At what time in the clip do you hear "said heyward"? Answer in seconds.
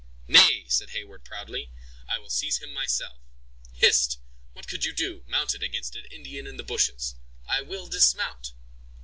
0.67-1.23